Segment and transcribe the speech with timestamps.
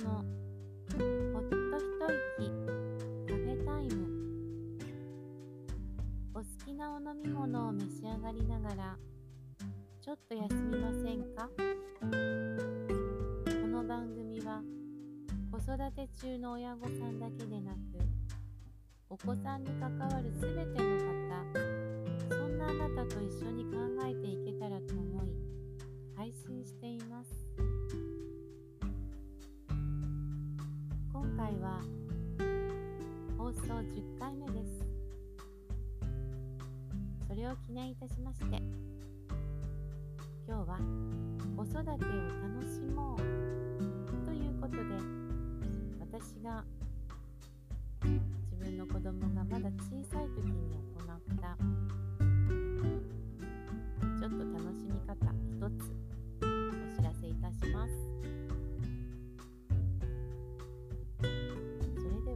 [0.00, 0.22] のほ
[1.40, 1.88] っと一
[2.38, 2.50] 息
[3.28, 3.98] カフェタイム
[6.32, 8.96] お好きなお飲み物を召し上がりながら
[10.00, 11.50] ちょっと休みませんか？
[13.44, 14.62] この番組は
[15.52, 17.76] 子育て中の親御さんだけでなく
[19.10, 23.76] お子さんに関わる全ての方そんなあなたと一緒に考
[24.06, 25.28] えていけたらと思い
[26.16, 27.49] 配信しています。
[31.50, 31.80] 回は
[33.36, 34.86] 放送10回目です。
[37.28, 38.44] それを記念いたしまして
[40.46, 40.78] 今日は
[41.56, 41.98] 子育てを楽
[42.64, 43.18] しもう
[44.26, 44.82] ということで
[46.00, 46.64] 私が
[48.04, 48.20] 自
[48.58, 51.56] 分の子供がまだ小さい時に行った
[54.18, 55.14] ちょっと楽しみ方
[55.48, 56.09] 一つ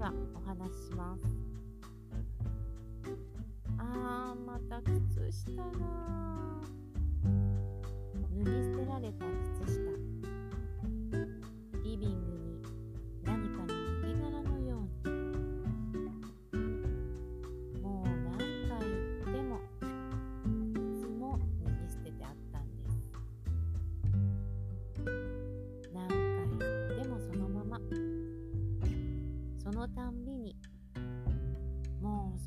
[0.05, 1.23] がお話しします。
[3.79, 5.71] あーまた靴下が
[8.13, 9.25] 脱ぎ捨てられた
[9.65, 9.94] 靴下。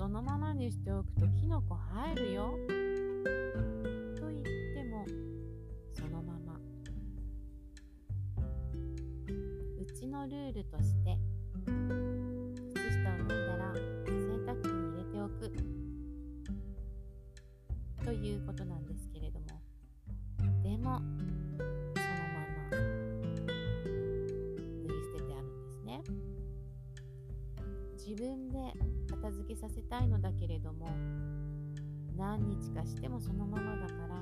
[0.08, 2.58] そのままにしておくとキノコ生えるよ。
[4.16, 5.06] と言っても
[5.94, 6.58] そのまま。
[9.78, 11.18] うちのルールとして
[12.74, 13.74] 靴下を脱いだら
[14.06, 15.52] 洗濯機に入れておく。
[18.06, 19.62] ということなんですけれども。
[20.64, 21.10] でもその
[22.32, 22.80] まま。
[24.72, 26.02] 脱ぎ捨ててあるんですね。
[27.98, 28.58] 自分で
[29.28, 30.88] 片付けさせたいのだけれども
[32.16, 34.16] 何日かしてもそのままだから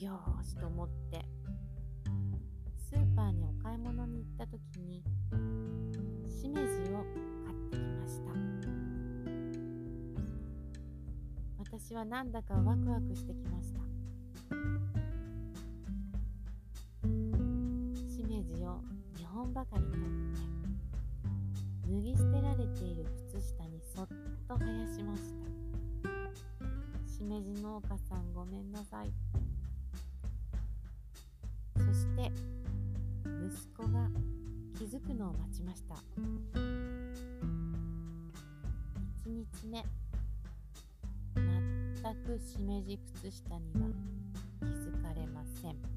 [0.00, 1.20] よーしと思って
[2.90, 5.02] スーパーにお買い物に行った時に
[6.26, 7.04] しめじを
[7.44, 8.32] 買ってきました。
[11.58, 13.80] 私はなんだかワクワクしてきました。
[18.10, 18.80] しめじを
[19.18, 20.63] 2本ばかり取って。
[21.86, 24.08] 脱ぎ捨てられている靴下にそっ
[24.48, 25.44] と生やしました。
[27.06, 29.12] しめじ農家さんごめんなさい。
[31.76, 32.32] そして
[33.24, 34.08] 息子が
[34.78, 35.94] 気づくのを待ちました。
[39.24, 39.84] 1日目
[41.34, 43.88] 全くしめじ靴下には
[44.60, 45.93] 気づかれません。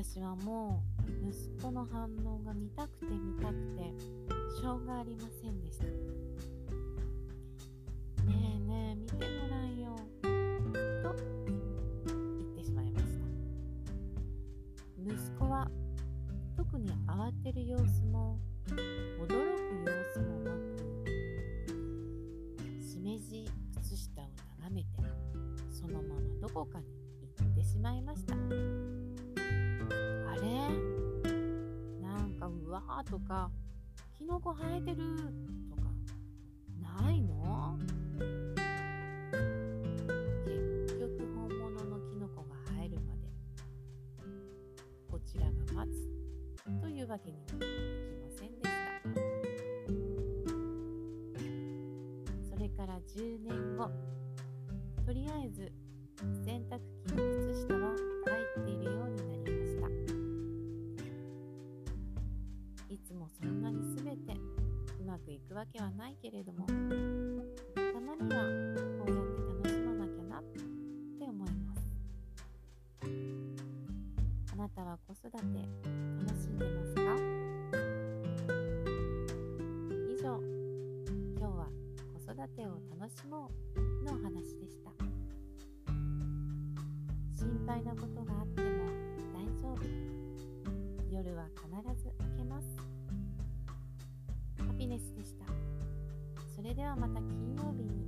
[0.00, 0.84] 私はも
[1.24, 3.92] う息子の反応が見たくて見たくて
[4.60, 5.84] しょうがありませんでした。
[5.86, 5.90] ね
[8.30, 9.22] えねえ見てご
[9.52, 10.36] らんよと言
[12.46, 13.24] ってしまいました。
[15.04, 15.68] 息子は
[16.56, 18.38] 特に慌てる様子も
[18.70, 19.34] 驚く様
[20.14, 20.56] 子もなく
[22.80, 23.50] しめじ
[23.82, 24.28] 靴下を
[24.60, 24.86] 眺めて
[25.72, 26.84] そのままどこかに
[27.40, 28.36] 行ってしまいました。
[33.04, 33.50] とか
[34.16, 34.96] キノコ生えてる
[35.70, 35.82] とか
[37.02, 37.78] ないの？
[40.44, 43.20] 結局本物のキノコが生えるまで
[45.10, 46.08] こちらが待つ
[46.80, 48.70] というわけにはいきませんでした。
[52.50, 53.90] それから10年後
[55.06, 55.72] とりあえず
[66.30, 66.76] けれどもたま
[68.14, 68.36] には
[68.98, 70.60] こうやって楽しまなきゃなって
[71.24, 71.80] 思います。
[74.52, 75.48] あなたは子育て楽
[76.38, 77.00] しんでますか？
[80.06, 80.38] 以上
[81.38, 81.66] 今日は
[82.12, 82.68] 子育てを
[83.00, 84.90] 楽しもうのお話でした。
[87.38, 88.68] 心配なことがあっても
[89.32, 89.80] 大丈夫。
[91.10, 91.64] 夜は必
[92.02, 92.66] ず明けます。
[94.58, 95.47] ハピネスでした。
[96.78, 98.07] ではまた金曜日に。